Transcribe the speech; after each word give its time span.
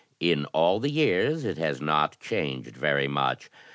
In 0.19 0.45
all 0.45 0.79
the 0.79 0.89
years 0.89 1.45
it 1.45 1.59
has 1.59 1.79
not 1.79 2.19
changed 2.19 2.75
very 2.75 3.07
much. 3.07 3.51